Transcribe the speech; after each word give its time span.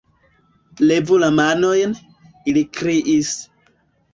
"Levu 0.91 1.19
la 1.25 1.29
manojn", 1.41 1.93
ili 2.53 2.67
kriis. 2.79 3.31